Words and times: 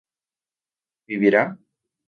¿vivirá? 1.07 1.43